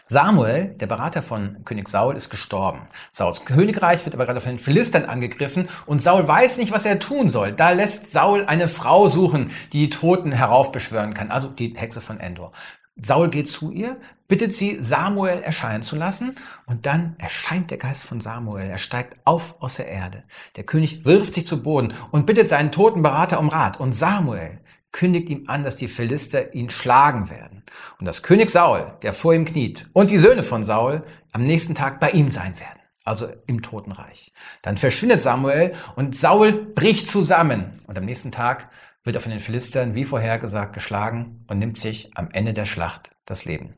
Samuel, 0.07 0.75
der 0.75 0.85
Berater 0.85 1.23
von 1.23 1.65
König 1.65 1.89
Saul, 1.89 2.15
ist 2.15 2.29
gestorben. 2.29 2.87
Sauls 3.11 3.43
Königreich 3.43 4.05
wird 4.05 4.13
aber 4.13 4.25
gerade 4.25 4.39
von 4.39 4.51
den 4.51 4.59
Philistern 4.59 5.05
angegriffen 5.05 5.67
und 5.87 5.99
Saul 5.99 6.27
weiß 6.27 6.59
nicht, 6.59 6.71
was 6.71 6.85
er 6.85 6.99
tun 6.99 7.31
soll. 7.31 7.53
Da 7.53 7.71
lässt 7.71 8.11
Saul 8.11 8.45
eine 8.45 8.67
Frau 8.67 9.07
suchen, 9.07 9.49
die 9.73 9.79
die 9.79 9.89
Toten 9.89 10.31
heraufbeschwören 10.31 11.15
kann, 11.15 11.31
also 11.31 11.47
die 11.47 11.73
Hexe 11.75 12.01
von 12.01 12.19
Endor. 12.19 12.51
Saul 13.01 13.31
geht 13.31 13.49
zu 13.49 13.71
ihr, 13.71 13.97
bittet 14.27 14.53
sie, 14.53 14.77
Samuel 14.79 15.41
erscheinen 15.41 15.81
zu 15.81 15.95
lassen, 15.95 16.35
und 16.67 16.85
dann 16.85 17.15
erscheint 17.17 17.71
der 17.71 17.79
Geist 17.79 18.05
von 18.05 18.19
Samuel. 18.19 18.67
Er 18.67 18.77
steigt 18.77 19.19
auf 19.25 19.55
aus 19.59 19.75
der 19.75 19.87
Erde. 19.87 20.23
Der 20.55 20.65
König 20.65 21.03
wirft 21.03 21.33
sich 21.33 21.47
zu 21.47 21.63
Boden 21.63 21.93
und 22.11 22.27
bittet 22.27 22.47
seinen 22.47 22.71
toten 22.71 23.01
Berater 23.01 23.39
um 23.39 23.49
Rat. 23.49 23.79
Und 23.79 23.93
Samuel 23.93 24.59
kündigt 24.95 25.29
ihm 25.29 25.43
an, 25.47 25.63
dass 25.63 25.75
die 25.75 25.89
Philister 25.89 26.53
ihn 26.53 26.69
schlagen 26.69 27.29
werden 27.29 27.63
und 27.99 28.05
dass 28.05 28.23
König 28.23 28.49
Saul, 28.49 28.93
der 29.01 29.11
vor 29.11 29.33
ihm 29.33 29.43
kniet, 29.43 29.89
und 29.91 30.09
die 30.09 30.17
Söhne 30.17 30.41
von 30.41 30.63
Saul 30.63 31.03
am 31.33 31.43
nächsten 31.43 31.75
Tag 31.75 31.99
bei 31.99 32.11
ihm 32.11 32.31
sein 32.31 32.57
werden, 32.61 32.79
also 33.03 33.27
im 33.45 33.61
Totenreich. 33.61 34.31
Dann 34.61 34.77
verschwindet 34.77 35.21
Samuel 35.21 35.73
und 35.97 36.15
Saul 36.15 36.53
bricht 36.53 37.09
zusammen 37.09 37.81
und 37.87 37.97
am 37.97 38.05
nächsten 38.05 38.31
Tag 38.31 38.69
wird 39.03 39.17
er 39.17 39.21
von 39.21 39.31
den 39.31 39.41
Philistern 39.41 39.95
wie 39.95 40.05
vorhergesagt 40.05 40.71
geschlagen 40.71 41.43
und 41.47 41.59
nimmt 41.59 41.77
sich 41.77 42.11
am 42.15 42.29
Ende 42.31 42.53
der 42.53 42.65
Schlacht 42.65 43.11
das 43.25 43.43
Leben. 43.43 43.73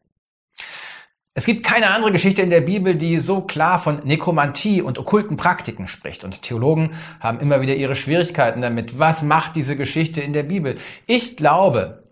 Es 1.38 1.46
gibt 1.46 1.64
keine 1.64 1.92
andere 1.92 2.12
Geschichte 2.12 2.42
in 2.42 2.50
der 2.50 2.62
Bibel, 2.62 2.96
die 2.96 3.20
so 3.20 3.42
klar 3.42 3.78
von 3.78 4.02
Nekromantie 4.04 4.82
und 4.82 4.98
okkulten 4.98 5.38
Praktiken 5.38 5.88
spricht. 5.88 6.24
Und 6.24 6.42
Theologen 6.42 6.96
haben 7.20 7.40
immer 7.40 7.62
wieder 7.62 7.76
ihre 7.76 7.94
Schwierigkeiten 7.94 8.60
damit. 8.60 8.98
Was 8.98 9.22
macht 9.22 9.56
diese 9.56 9.78
Geschichte 9.78 10.20
in 10.20 10.34
der 10.34 10.42
Bibel? 10.42 10.80
Ich 11.06 11.38
glaube, 11.38 12.10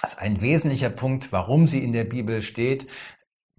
dass 0.00 0.16
ein 0.16 0.40
wesentlicher 0.40 0.88
Punkt, 0.88 1.32
warum 1.32 1.66
sie 1.66 1.84
in 1.84 1.92
der 1.92 2.04
Bibel 2.04 2.40
steht, 2.40 2.86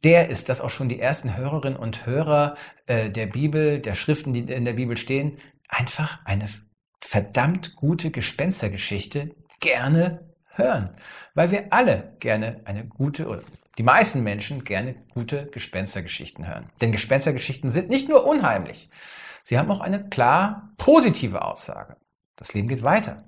der 0.04 0.32
ist, 0.32 0.50
dass 0.50 0.62
auch 0.62 0.72
schon 0.72 0.90
die 0.90 1.00
ersten 1.00 1.38
Hörerinnen 1.38 1.78
und 1.78 2.08
Hörer 2.08 2.56
äh, 2.88 3.12
der 3.12 3.28
Bibel, 3.28 3.78
der 3.78 3.94
Schriften, 3.94 4.34
die 4.34 4.40
in 4.40 4.66
der 4.66 4.74
Bibel 4.74 4.98
stehen, 4.98 5.38
einfach 5.70 6.26
eine 6.26 6.48
verdammt 7.02 7.76
gute 7.76 8.10
Gespenstergeschichte 8.10 9.36
gerne 9.60 10.34
hören. 10.48 10.90
Weil 11.36 11.52
wir 11.52 11.72
alle 11.72 12.16
gerne 12.20 12.62
eine 12.66 12.88
gute 12.88 13.28
oder 13.28 13.44
die 13.78 13.84
meisten 13.84 14.24
Menschen 14.24 14.64
gerne 14.64 14.96
gute 15.14 15.48
Gespenstergeschichten 15.48 16.48
hören. 16.48 16.70
Denn 16.82 16.92
Gespenstergeschichten 16.92 17.70
sind 17.70 17.90
nicht 17.90 18.10
nur 18.10 18.26
unheimlich, 18.26 18.90
sie 19.44 19.58
haben 19.58 19.72
auch 19.72 19.82
eine 19.82 20.10
klar 20.10 20.74
positive 20.78 21.44
Aussage. 21.44 21.98
Das 22.36 22.54
Leben 22.54 22.68
geht 22.68 22.84
weiter. 22.84 23.24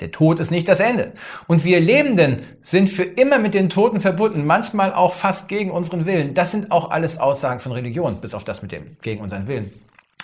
Der 0.00 0.10
Tod 0.10 0.40
ist 0.40 0.50
nicht 0.50 0.68
das 0.68 0.80
Ende. 0.80 1.14
Und 1.46 1.64
wir 1.64 1.80
Lebenden 1.80 2.42
sind 2.60 2.90
für 2.90 3.04
immer 3.04 3.38
mit 3.38 3.54
den 3.54 3.70
Toten 3.70 4.00
verbunden, 4.00 4.44
manchmal 4.44 4.92
auch 4.92 5.14
fast 5.14 5.48
gegen 5.48 5.70
unseren 5.70 6.04
Willen. 6.04 6.34
Das 6.34 6.50
sind 6.50 6.70
auch 6.70 6.90
alles 6.90 7.18
Aussagen 7.18 7.60
von 7.60 7.72
Religion, 7.72 8.20
bis 8.20 8.34
auf 8.34 8.44
das 8.44 8.60
mit 8.60 8.72
dem 8.72 8.98
gegen 9.00 9.22
unseren 9.22 9.46
Willen. 9.46 9.72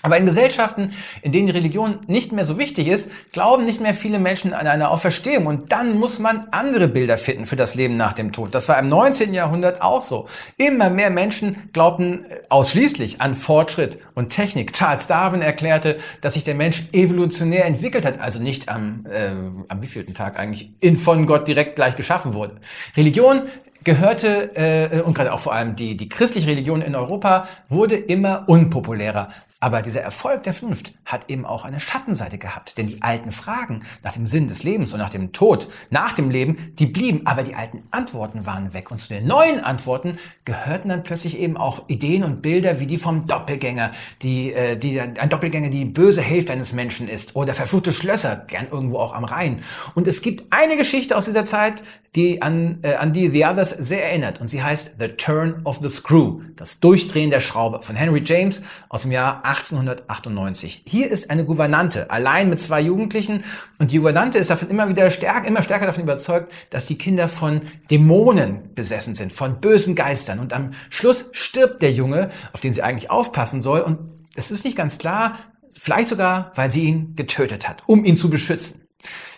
Aber 0.02 0.16
in 0.16 0.26
Gesellschaften, 0.26 0.92
in 1.23 1.32
denen 1.32 1.47
die 1.47 1.52
Religion 1.52 2.00
nicht 2.06 2.32
mehr 2.32 2.44
so 2.44 2.59
wichtig 2.59 2.88
ist, 2.88 3.11
glauben 3.32 3.64
nicht 3.64 3.80
mehr 3.80 3.94
viele 3.94 4.18
Menschen 4.18 4.52
an 4.52 4.66
eine 4.66 4.90
Auferstehung. 4.90 5.47
Und 5.47 5.73
dann 5.73 5.99
muss 5.99 6.18
man 6.18 6.49
andere 6.50 6.88
Bilder 6.88 7.18
finden 7.18 7.47
für 7.47 7.56
das 7.56 7.75
Leben 7.75 7.97
nach 7.97 8.12
dem 8.12 8.32
Tod. 8.32 8.54
Das 8.54 8.68
war 8.68 8.78
im 8.78 8.88
19. 8.88 9.32
Jahrhundert 9.32 9.80
auch 9.80 10.02
so. 10.02 10.26
Immer 10.56 10.90
mehr 10.90 11.11
Menschen 11.11 11.71
glaubten 11.73 12.25
äh, 12.25 12.40
ausschließlich 12.49 13.21
an 13.21 13.35
Fortschritt 13.35 13.99
und 14.14 14.30
Technik. 14.30 14.73
Charles 14.73 15.06
Darwin 15.06 15.40
erklärte, 15.40 15.97
dass 16.21 16.35
sich 16.35 16.44
der 16.44 16.54
Mensch 16.54 16.85
evolutionär 16.92 17.66
entwickelt 17.66 18.04
hat, 18.04 18.21
also 18.21 18.42
nicht 18.42 18.68
am, 18.68 19.06
äh, 19.06 19.30
am 19.68 19.82
wievielten 19.82 20.14
Tag 20.14 20.38
eigentlich 20.38 20.73
in 20.80 20.97
von 20.97 21.26
Gott 21.26 21.47
direkt 21.47 21.76
gleich 21.76 21.97
geschaffen 21.97 22.35
wurde. 22.35 22.56
Religion 22.97 23.42
gehörte, 23.85 24.54
äh, 24.54 25.00
und 25.00 25.14
gerade 25.14 25.32
auch 25.32 25.40
vor 25.40 25.54
allem 25.54 25.76
die, 25.76 25.97
die 25.97 26.09
christliche 26.09 26.47
Religion 26.47 26.82
in 26.82 26.94
Europa, 26.94 27.49
wurde 27.68 27.97
immer 27.97 28.49
unpopulärer. 28.49 29.28
Aber 29.62 29.81
dieser 29.81 30.00
Erfolg 30.00 30.42
der 30.42 30.54
Vernunft 30.54 30.92
hat 31.04 31.31
eben 31.31 31.47
auch 31.47 31.64
eine 31.64 31.78
Schattenseite 31.78 32.37
gehabt. 32.37 32.76
Denn 32.78 32.88
die 32.88 33.00
alten 33.00 33.31
Fragen 33.31 33.85
nach 34.02 34.11
dem 34.11 34.26
Sinn 34.26 34.49
des 34.49 34.64
Lebens 34.64 34.92
und 34.92 34.99
nach 34.99 35.09
dem 35.09 35.31
Tod, 35.31 35.69
nach 35.88 36.14
dem 36.14 36.31
Leben, 36.31 36.75
die 36.81 36.87
blieben. 36.87 37.28
Aber 37.28 37.45
die 37.45 37.54
alten 37.54 37.78
Antworten 37.92 38.45
waren 38.45 38.75
weg. 38.75 38.90
Und 38.90 39.00
zu 39.00 39.11
den 39.11 39.25
neuen 39.25 39.61
Antworten 39.61 40.19
gehörten 40.45 40.88
dann 40.88 41.04
plötzlich 41.04 41.38
eben 41.38 41.57
auch 41.57 41.88
Ideen 41.88 42.25
und 42.25 42.42
Bilder 42.42 42.81
wie 42.81 42.88
die 42.88 42.99
vom 42.99 43.28
Doppelgänger, 43.28 43.92
die, 44.23 44.52
äh, 44.52 44.76
die, 44.76 45.00
ein 45.00 45.28
Doppelgänger, 45.28 45.69
die 45.69 45.85
böse 45.85 46.23
Hälfte 46.23 46.52
eines 46.52 46.73
Menschen 46.73 47.07
ist. 47.07 47.37
Oder 47.37 47.54
verfluchte 47.54 47.92
Schlösser, 47.92 48.45
gern 48.49 48.66
irgendwo 48.69 48.99
auch 48.99 49.14
am 49.14 49.23
Rhein. 49.23 49.62
Und 49.95 50.09
es 50.09 50.23
gibt 50.23 50.52
eine 50.52 50.76
Geschichte 50.76 51.16
aus 51.16 51.26
dieser 51.26 51.45
Zeit, 51.45 51.85
die 52.14 52.42
an, 52.42 52.81
äh, 52.83 52.95
an 52.95 53.12
die 53.12 53.28
The 53.28 53.47
Others 53.47 53.71
sehr 53.71 54.04
erinnert. 54.04 54.40
Und 54.40 54.49
sie 54.49 54.62
heißt 54.62 54.97
The 54.99 55.09
Turn 55.09 55.62
of 55.64 55.78
the 55.83 55.88
Screw, 55.88 56.40
das 56.57 56.81
Durchdrehen 56.81 57.31
der 57.31 57.40
Schraube 57.40 57.81
von 57.83 57.97
Henry 57.97 58.23
James 58.25 58.61
aus 58.88 59.02
dem 59.02 59.12
Jahr 59.12 59.45
1898. 59.52 60.82
Hier 60.87 61.11
ist 61.11 61.30
eine 61.30 61.44
Gouvernante, 61.44 62.11
allein 62.11 62.49
mit 62.49 62.61
zwei 62.61 62.80
Jugendlichen. 62.80 63.44
Und 63.78 63.90
die 63.90 63.99
Gouvernante 63.99 64.38
ist 64.38 64.50
davon 64.50 64.71
immer 64.71 64.88
wieder 64.88 65.11
stärker, 65.11 65.47
immer 65.47 65.62
stärker 65.62 65.87
davon 65.87 66.04
überzeugt, 66.04 66.52
dass 66.71 66.87
die 66.87 66.97
Kinder 66.97 67.28
von 67.28 67.62
Dämonen 67.90 68.75
besessen 68.75 69.14
sind, 69.14 69.32
von 69.32 69.61
bösen 69.61 69.94
Geistern. 69.94 70.38
Und 70.38 70.52
am 70.52 70.73
Schluss 70.90 71.28
stirbt 71.32 71.82
der 71.82 71.92
Junge, 71.92 72.30
auf 72.52 72.61
den 72.61 72.75
sie 72.75 72.82
eigentlich 72.82 73.11
aufpassen 73.11 73.62
soll. 73.62 73.80
Und 73.80 73.99
es 74.35 74.50
ist 74.50 74.64
nicht 74.64 74.76
ganz 74.76 74.99
klar, 74.99 75.38
vielleicht 75.78 76.09
sogar, 76.09 76.52
weil 76.54 76.71
sie 76.71 76.85
ihn 76.85 77.14
getötet 77.16 77.68
hat, 77.68 77.82
um 77.87 78.04
ihn 78.04 78.16
zu 78.16 78.30
beschützen. 78.30 78.82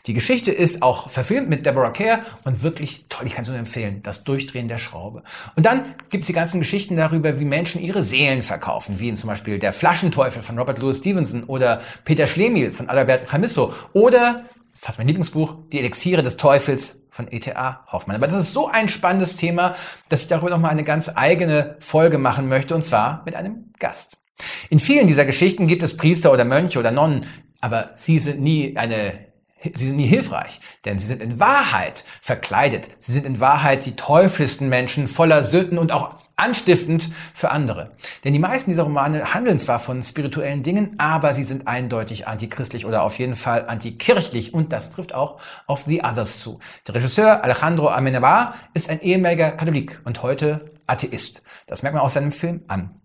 Die 0.06 0.12
Geschichte 0.12 0.50
ist 0.50 0.82
auch 0.82 1.10
verfilmt 1.10 1.48
mit 1.48 1.64
Deborah 1.64 1.90
Kerr 1.90 2.20
und 2.44 2.62
wirklich 2.62 3.06
toll, 3.08 3.26
ich 3.26 3.34
kann 3.34 3.42
es 3.42 3.48
nur 3.48 3.58
empfehlen, 3.58 4.02
das 4.02 4.24
Durchdrehen 4.24 4.68
der 4.68 4.78
Schraube. 4.78 5.22
Und 5.56 5.66
dann 5.66 5.94
gibt 6.10 6.24
es 6.24 6.26
die 6.26 6.32
ganzen 6.32 6.60
Geschichten 6.60 6.96
darüber, 6.96 7.38
wie 7.40 7.44
Menschen 7.44 7.80
ihre 7.80 8.02
Seelen 8.02 8.42
verkaufen, 8.42 9.00
wie 9.00 9.08
in 9.08 9.16
zum 9.16 9.28
Beispiel 9.28 9.58
Der 9.58 9.72
Flaschenteufel 9.72 10.42
von 10.42 10.58
Robert 10.58 10.78
Louis 10.78 10.98
Stevenson 10.98 11.44
oder 11.44 11.80
Peter 12.04 12.26
Schlemihl 12.26 12.72
von 12.72 12.88
Adalbert 12.88 13.30
Chamisso 13.30 13.72
oder 13.92 14.44
fast 14.84 14.98
mein 14.98 15.06
Lieblingsbuch, 15.06 15.56
Die 15.72 15.78
Elixiere 15.78 16.22
des 16.22 16.36
Teufels 16.36 17.00
von 17.08 17.26
E.T.A. 17.30 17.86
Hoffmann. 17.90 18.16
Aber 18.16 18.26
das 18.26 18.40
ist 18.40 18.52
so 18.52 18.68
ein 18.68 18.88
spannendes 18.90 19.36
Thema, 19.36 19.76
dass 20.10 20.22
ich 20.22 20.28
darüber 20.28 20.50
nochmal 20.50 20.72
eine 20.72 20.84
ganz 20.84 21.10
eigene 21.14 21.76
Folge 21.80 22.18
machen 22.18 22.48
möchte, 22.48 22.74
und 22.74 22.84
zwar 22.84 23.22
mit 23.24 23.34
einem 23.34 23.72
Gast. 23.78 24.18
In 24.68 24.78
vielen 24.78 25.06
dieser 25.06 25.24
Geschichten 25.24 25.66
gibt 25.66 25.82
es 25.82 25.96
Priester 25.96 26.32
oder 26.32 26.44
Mönche 26.44 26.78
oder 26.78 26.90
Nonnen, 26.90 27.24
aber 27.60 27.92
sie 27.94 28.18
sind 28.18 28.42
nie 28.42 28.76
eine 28.76 29.23
sie 29.74 29.86
sind 29.86 29.96
nie 29.96 30.06
hilfreich, 30.06 30.60
denn 30.84 30.98
sie 30.98 31.06
sind 31.06 31.22
in 31.22 31.40
Wahrheit 31.40 32.04
verkleidet. 32.20 32.88
Sie 32.98 33.12
sind 33.12 33.26
in 33.26 33.40
Wahrheit 33.40 33.86
die 33.86 33.96
teuflischsten 33.96 34.68
Menschen, 34.68 35.08
voller 35.08 35.42
Sünden 35.42 35.78
und 35.78 35.92
auch 35.92 36.18
anstiftend 36.36 37.10
für 37.32 37.50
andere. 37.50 37.92
Denn 38.24 38.32
die 38.32 38.38
meisten 38.38 38.70
dieser 38.70 38.82
Romane 38.82 39.34
handeln 39.34 39.58
zwar 39.58 39.78
von 39.78 40.02
spirituellen 40.02 40.62
Dingen, 40.62 40.94
aber 40.98 41.32
sie 41.32 41.44
sind 41.44 41.68
eindeutig 41.68 42.26
antichristlich 42.26 42.86
oder 42.86 43.02
auf 43.02 43.18
jeden 43.18 43.36
Fall 43.36 43.66
antikirchlich 43.66 44.52
und 44.52 44.72
das 44.72 44.90
trifft 44.90 45.14
auch 45.14 45.40
auf 45.66 45.84
The 45.86 46.02
Others 46.02 46.40
zu. 46.40 46.58
Der 46.86 46.96
Regisseur 46.96 47.44
Alejandro 47.44 47.88
Amenabar 47.88 48.54
ist 48.74 48.90
ein 48.90 49.00
ehemaliger 49.00 49.52
Katholik 49.52 50.00
und 50.04 50.22
heute 50.22 50.72
Atheist. 50.86 51.42
Das 51.66 51.82
merkt 51.82 51.94
man 51.94 52.04
aus 52.04 52.14
seinem 52.14 52.32
Film 52.32 52.62
an. 52.68 53.00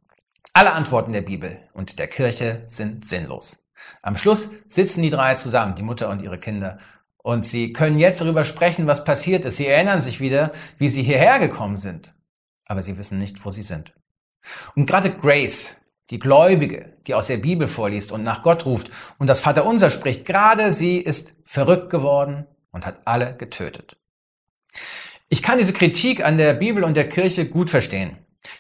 Alle 0.54 0.74
Antworten 0.74 1.14
der 1.14 1.22
Bibel 1.22 1.60
und 1.74 2.00
der 2.00 2.08
Kirche 2.08 2.64
sind 2.68 3.06
sinnlos. 3.06 3.69
Am 4.02 4.18
Schluss 4.18 4.50
sitzen 4.68 5.02
die 5.02 5.10
drei 5.10 5.36
zusammen, 5.36 5.76
die 5.76 5.84
Mutter 5.84 6.10
und 6.10 6.22
ihre 6.22 6.40
Kinder. 6.40 6.80
Und 7.18 7.46
sie 7.46 7.74
können 7.74 8.00
jetzt 8.00 8.22
darüber 8.22 8.44
sprechen, 8.44 8.88
was 8.88 9.04
passiert 9.04 9.46
ist. 9.46 9.58
Sie 9.58 9.68
erinnern 9.68 10.02
sich 10.02 10.20
wieder, 10.22 10.52
wie 10.78 10.90
sie 10.90 11.04
hierher 11.04 11.40
gekommen 11.40 11.78
sind. 11.78 12.14
Aber 12.66 12.82
sie 12.82 12.98
wissen 12.98 13.18
nicht, 13.18 13.44
wo 13.46 13.52
sie 13.52 13.62
sind. 13.62 13.94
Und 14.76 14.86
gerade 14.86 15.12
Grace, 15.12 15.78
die 16.10 16.20
Gläubige, 16.20 16.98
die 17.08 17.14
aus 17.14 17.28
der 17.28 17.38
Bibel 17.38 17.68
vorliest 17.68 18.12
und 18.12 18.24
nach 18.24 18.42
Gott 18.42 18.66
ruft 18.66 18.90
und 19.18 19.28
das 19.28 19.42
Vaterunser 19.42 19.90
spricht, 19.90 20.26
gerade 20.26 20.72
sie 20.72 20.98
ist 20.98 21.34
verrückt 21.44 21.90
geworden 21.90 22.48
und 22.72 22.86
hat 22.86 23.02
alle 23.06 23.36
getötet. 23.36 23.98
Ich 25.28 25.44
kann 25.44 25.58
diese 25.58 25.74
Kritik 25.74 26.26
an 26.26 26.38
der 26.38 26.54
Bibel 26.54 26.84
und 26.84 26.96
der 26.96 27.10
Kirche 27.10 27.48
gut 27.48 27.70
verstehen. 27.70 28.18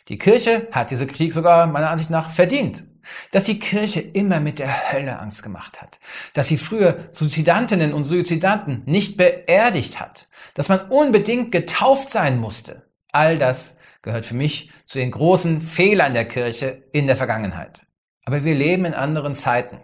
Die 0.09 0.17
Kirche 0.17 0.67
hat 0.71 0.91
diese 0.91 1.07
Kritik 1.07 1.33
sogar 1.33 1.65
meiner 1.65 1.89
Ansicht 1.89 2.09
nach 2.09 2.29
verdient 2.29 2.83
dass 3.31 3.45
die 3.45 3.59
Kirche 3.59 3.99
immer 4.01 4.39
mit 4.39 4.59
der 4.59 4.91
Hölle 4.91 5.19
Angst 5.19 5.43
gemacht 5.43 5.81
hat, 5.81 5.99
dass 6.33 6.47
sie 6.47 6.57
früher 6.57 7.09
Suizidantinnen 7.11 7.93
und 7.93 8.03
Suizidanten 8.03 8.83
nicht 8.85 9.17
beerdigt 9.17 9.99
hat, 9.99 10.27
dass 10.53 10.69
man 10.69 10.89
unbedingt 10.89 11.51
getauft 11.51 12.09
sein 12.09 12.39
musste. 12.39 12.83
All 13.11 13.37
das 13.37 13.77
gehört 14.01 14.25
für 14.25 14.35
mich 14.35 14.71
zu 14.85 14.97
den 14.97 15.11
großen 15.11 15.61
Fehlern 15.61 16.13
der 16.13 16.25
Kirche 16.25 16.83
in 16.91 17.07
der 17.07 17.17
Vergangenheit. 17.17 17.85
Aber 18.25 18.43
wir 18.43 18.55
leben 18.55 18.85
in 18.85 18.93
anderen 18.93 19.33
Zeiten. 19.33 19.79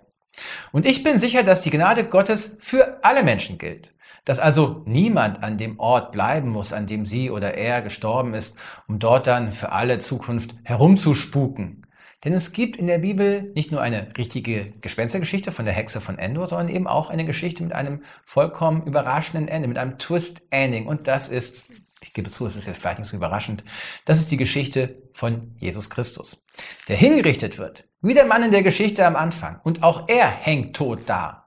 Und 0.72 0.86
ich 0.86 1.04
bin 1.04 1.18
sicher, 1.18 1.44
dass 1.44 1.62
die 1.62 1.70
Gnade 1.70 2.06
Gottes 2.06 2.58
für 2.60 3.00
alle 3.04 3.24
Menschen 3.24 3.58
gilt. 3.58 3.94
Dass 4.26 4.40
also 4.40 4.84
niemand 4.86 5.44
an 5.44 5.58
dem 5.58 5.80
Ort 5.80 6.12
bleiben 6.12 6.50
muss, 6.50 6.74
an 6.74 6.88
dem 6.88 7.06
sie 7.06 7.30
oder 7.30 7.56
er 7.56 7.82
gestorben 7.82 8.34
ist, 8.34 8.58
um 8.88 9.00
dort 9.00 9.28
dann 9.28 9.52
für 9.52 9.72
alle 9.72 10.00
Zukunft 10.00 10.56
herumzuspuken, 10.64 11.85
denn 12.26 12.34
es 12.34 12.52
gibt 12.52 12.76
in 12.76 12.88
der 12.88 12.98
Bibel 12.98 13.52
nicht 13.56 13.72
nur 13.72 13.82
eine 13.82 14.08
richtige 14.18 14.74
Gespenstergeschichte 14.82 15.52
von 15.52 15.66
der 15.66 15.76
Hexe 15.76 16.02
von 16.02 16.18
Endor, 16.18 16.48
sondern 16.48 16.70
eben 16.70 16.88
auch 16.88 17.12
eine 17.12 17.24
Geschichte 17.24 17.64
mit 17.64 17.72
einem 17.72 18.02
vollkommen 18.26 18.84
überraschenden 18.84 19.48
Ende, 19.48 19.68
mit 19.68 19.78
einem 19.78 20.00
Twist-Ending. 20.00 20.88
Und 20.88 21.08
das 21.08 21.30
ist, 21.30 21.64
ich 22.02 22.14
gebe 22.14 22.32
zu, 22.32 22.48
es 22.48 22.56
ist 22.56 22.66
jetzt 22.66 22.80
vielleicht 22.80 22.98
nicht 22.98 23.08
so 23.08 23.16
überraschend, 23.16 23.64
das 24.06 24.18
ist 24.18 24.32
die 24.32 24.38
Geschichte 24.38 25.04
von 25.14 25.56
Jesus 25.60 25.92
Christus, 25.92 26.44
der 26.88 26.98
hingerichtet 26.98 27.60
wird, 27.60 27.86
wie 28.02 28.16
der 28.16 28.26
Mann 28.26 28.42
in 28.42 28.52
der 28.52 28.64
Geschichte 28.64 29.06
am 29.06 29.16
Anfang. 29.16 29.60
Und 29.64 29.84
auch 29.84 30.10
er 30.10 30.28
hängt 30.28 30.76
tot 30.76 31.02
da. 31.06 31.44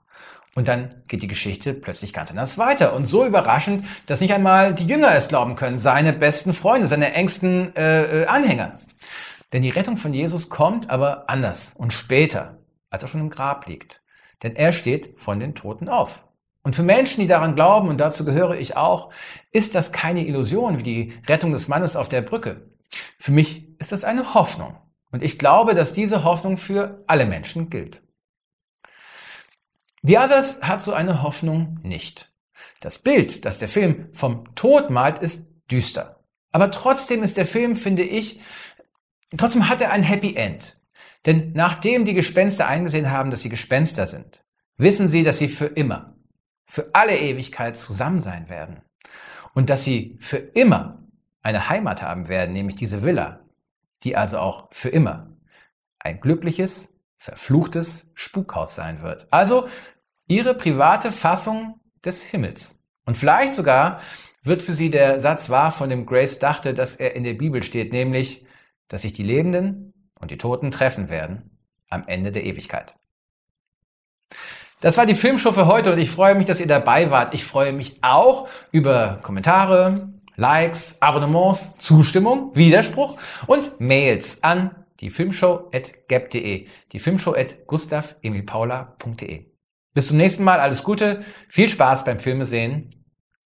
Und 0.55 0.67
dann 0.67 0.91
geht 1.07 1.23
die 1.23 1.29
Geschichte 1.29 1.73
plötzlich 1.73 2.13
ganz 2.13 2.31
anders 2.31 2.59
weiter. 2.59 2.93
Und 2.95 3.07
so 3.07 3.25
überraschend, 3.25 3.85
dass 4.07 4.21
nicht 4.21 4.33
einmal 4.33 4.75
die 4.75 4.87
Jünger 4.87 5.15
es 5.15 5.29
glauben 5.29 5.55
können, 5.55 5.79
seine 5.79 6.13
besten 6.13 6.53
Freunde, 6.53 6.89
seine 6.89 7.13
engsten 7.13 7.75
äh, 7.77 8.23
äh 8.23 8.27
Anhänger. 8.27 8.77
Denn 9.53 9.63
die 9.63 9.71
Rettung 9.71 9.97
von 9.97 10.13
Jesus 10.13 10.51
kommt 10.51 10.91
aber 10.91 11.31
anders 11.31 11.75
und 11.77 11.93
später, 11.93 12.59
als 12.91 13.03
er 13.03 13.09
schon 13.09 13.21
im 13.21 13.31
Grab 13.31 13.67
liegt. 13.67 14.03
Denn 14.43 14.57
er 14.57 14.73
steht 14.73 15.19
von 15.19 15.41
den 15.41 15.55
Toten 15.55 15.89
auf. 15.89 16.25
Und 16.63 16.77
für 16.77 16.83
Menschen, 16.83 17.21
die 17.21 17.27
daran 17.27 17.55
glauben, 17.55 17.89
und 17.89 17.99
dazu 17.99 18.25
gehöre 18.25 18.59
ich 18.59 18.77
auch, 18.77 19.11
ist 19.53 19.75
das 19.75 19.91
keine 19.91 20.27
Illusion 20.27 20.79
wie 20.79 20.83
die 20.83 21.15
Rettung 21.27 21.53
des 21.53 21.69
Mannes 21.69 21.97
auf 21.97 22.09
der 22.09 22.21
Brücke. 22.21 22.71
Für 23.19 23.33
mich 23.33 23.69
ist 23.79 23.93
das 23.93 24.05
eine 24.05 24.35
Hoffnung. 24.35 24.77
Und 25.11 25.23
ich 25.23 25.39
glaube, 25.39 25.75
dass 25.75 25.95
diese 25.95 26.25
Hoffnung 26.25 26.59
für 26.59 27.03
alle 27.07 27.25
Menschen 27.25 27.71
gilt. 27.71 28.03
The 30.03 30.19
Others 30.19 30.61
hat 30.63 30.83
so 30.83 30.93
eine 30.93 31.23
Hoffnung 31.23 31.79
nicht. 31.83 32.33
Das 32.81 32.99
Bild, 32.99 33.45
das 33.45 33.59
der 33.59 33.69
Film 33.69 34.09
vom 34.13 34.55
Tod 34.55 34.91
malt, 34.91 35.19
ist 35.19 35.47
düster. 35.71 36.23
Aber 36.53 36.71
trotzdem 36.71 37.23
ist 37.23 37.37
der 37.37 37.47
Film, 37.47 37.77
finde 37.77 38.03
ich, 38.03 38.41
Trotzdem 39.37 39.69
hat 39.69 39.81
er 39.81 39.91
ein 39.91 40.03
Happy 40.03 40.35
End. 40.37 40.79
Denn 41.27 41.53
nachdem 41.55 42.05
die 42.05 42.15
Gespenster 42.15 42.69
eingesehen 42.69 43.11
haben, 43.11 43.31
dass 43.31 43.43
sie 43.43 43.49
Gespenster 43.49 44.07
sind, 44.07 44.45
wissen 44.77 45.09
sie, 45.09 45.23
dass 45.23 45.39
sie 45.39 45.49
für 45.49 45.67
immer, 45.67 46.17
für 46.67 46.91
alle 46.95 47.19
Ewigkeit 47.19 47.77
zusammen 47.77 48.21
sein 48.21 48.49
werden. 48.49 48.81
Und 49.55 49.71
dass 49.71 49.85
sie 49.85 50.17
für 50.21 50.39
immer 50.39 51.03
eine 51.43 51.69
Heimat 51.69 52.03
haben 52.03 52.29
werden, 52.29 52.53
nämlich 52.53 52.77
diese 52.77 53.03
Villa, 53.03 53.41
die 54.05 54.17
also 54.17 54.39
auch 54.39 54.69
für 54.73 54.89
immer 54.89 55.37
ein 55.99 56.21
glückliches, 56.21 56.95
verfluchtes 57.17 58.11
Spukhaus 58.15 58.75
sein 58.75 59.03
wird. 59.03 59.27
Also 59.31 59.69
ihre 60.29 60.55
private 60.55 61.11
Fassung 61.11 61.81
des 62.05 62.23
Himmels. 62.23 62.79
Und 63.05 63.17
vielleicht 63.17 63.55
sogar 63.55 64.01
wird 64.43 64.63
für 64.63 64.73
sie 64.73 64.91
der 64.91 65.19
Satz 65.19 65.51
wahr, 65.51 65.73
von 65.73 65.91
dem 65.91 66.07
Grace 66.07 66.39
dachte, 66.39 66.75
dass 66.75 66.95
er 66.95 67.17
in 67.17 67.25
der 67.25 67.35
Bibel 67.35 67.63
steht, 67.63 67.93
nämlich 67.93 68.45
das 68.89 69.03
sich 69.03 69.13
die 69.13 69.23
Lebenden 69.23 69.93
und 70.19 70.31
die 70.31 70.39
Toten 70.39 70.71
treffen 70.71 71.09
werden 71.09 71.59
am 71.91 72.05
Ende 72.07 72.33
der 72.33 72.45
Ewigkeit. 72.45 72.97
Das 74.81 74.97
war 74.97 75.07
die 75.07 75.15
Filmshow 75.15 75.53
für 75.53 75.67
heute 75.67 75.93
und 75.93 75.99
ich 75.99 76.11
freue 76.11 76.35
mich, 76.35 76.47
dass 76.47 76.61
ihr 76.61 76.67
dabei 76.67 77.11
wart. 77.11 77.35
Ich 77.35 77.45
freue 77.45 77.73
mich 77.73 77.99
auch 78.03 78.49
über 78.71 79.19
Kommentare, 79.23 80.13
Likes, 80.37 80.99
Abonnements, 81.01 81.75
Zustimmung, 81.79 82.55
Widerspruch 82.55 83.19
und 83.47 83.81
Mails 83.81 84.45
an 84.45 84.85
die 85.01 85.11
Filmshow@gap.de, 85.11 86.69
die 86.93 86.99
Filmshow@gustavemilpaula.de. 86.99 89.47
Bis 89.95 90.09
zum 90.09 90.17
nächsten 90.17 90.45
Mal, 90.45 90.61
alles 90.61 90.85
Gute, 90.85 91.25
viel 91.49 91.69
Spaß 91.69 92.05
beim 92.05 92.21
Filme 92.21 92.45
sehen 92.45 92.91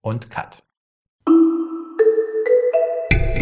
und 0.02 0.30
Cut. 0.30 0.64